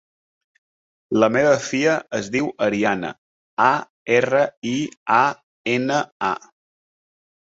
La 1.23 1.27
meva 1.33 1.49
filla 1.65 1.91
es 2.19 2.29
diu 2.35 2.47
Ariana: 2.67 3.11
a, 3.65 3.67
erra, 4.21 4.41
i, 4.71 4.71
a, 5.19 5.21
ena, 5.75 6.01
a. 6.31 6.33